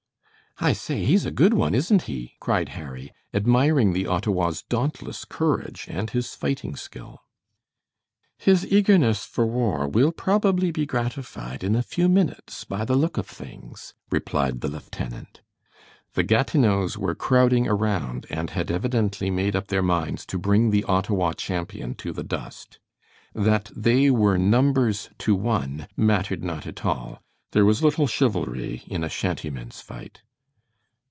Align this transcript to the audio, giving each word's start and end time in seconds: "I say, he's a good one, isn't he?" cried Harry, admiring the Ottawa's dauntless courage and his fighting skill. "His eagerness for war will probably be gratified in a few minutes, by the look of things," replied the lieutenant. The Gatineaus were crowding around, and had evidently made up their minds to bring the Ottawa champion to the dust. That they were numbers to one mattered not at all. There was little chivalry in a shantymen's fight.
"I 0.63 0.73
say, 0.73 1.03
he's 1.05 1.25
a 1.25 1.31
good 1.31 1.55
one, 1.55 1.73
isn't 1.73 2.03
he?" 2.03 2.35
cried 2.39 2.69
Harry, 2.69 3.11
admiring 3.33 3.93
the 3.93 4.05
Ottawa's 4.05 4.61
dauntless 4.61 5.25
courage 5.25 5.87
and 5.89 6.07
his 6.11 6.35
fighting 6.35 6.75
skill. 6.75 7.23
"His 8.37 8.67
eagerness 8.67 9.25
for 9.25 9.47
war 9.47 9.87
will 9.87 10.11
probably 10.11 10.69
be 10.69 10.85
gratified 10.85 11.63
in 11.63 11.75
a 11.75 11.81
few 11.81 12.07
minutes, 12.07 12.63
by 12.63 12.85
the 12.85 12.93
look 12.95 13.17
of 13.17 13.25
things," 13.25 13.95
replied 14.11 14.61
the 14.61 14.67
lieutenant. 14.67 15.41
The 16.13 16.21
Gatineaus 16.21 16.95
were 16.95 17.15
crowding 17.15 17.67
around, 17.67 18.27
and 18.29 18.51
had 18.51 18.69
evidently 18.69 19.31
made 19.31 19.55
up 19.55 19.67
their 19.69 19.81
minds 19.81 20.27
to 20.27 20.37
bring 20.37 20.69
the 20.69 20.83
Ottawa 20.83 21.33
champion 21.33 21.95
to 21.95 22.13
the 22.13 22.23
dust. 22.23 22.77
That 23.33 23.71
they 23.75 24.11
were 24.11 24.37
numbers 24.37 25.09
to 25.19 25.33
one 25.33 25.87
mattered 25.97 26.43
not 26.43 26.67
at 26.67 26.85
all. 26.85 27.23
There 27.51 27.65
was 27.65 27.81
little 27.81 28.05
chivalry 28.05 28.83
in 28.85 29.03
a 29.03 29.09
shantymen's 29.09 29.81
fight. 29.81 30.21